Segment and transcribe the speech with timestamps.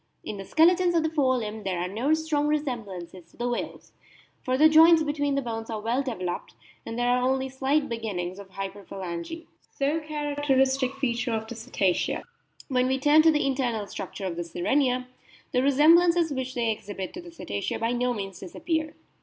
[0.23, 3.91] In the skeleton of the fore limb there are no strong resemblances to the whales,
[4.41, 6.55] for the joints between the bones are well developed,
[6.87, 12.23] and there are only slight beginnings of hyperphalangy, so characteristic a feature of the Cetacea.
[12.67, 15.07] When we turn to the internal structure of the 94 A BOOK OP WHALES Sirenia,
[15.51, 18.95] the resemblances which they exhibit to the Cetacea by no means disappear.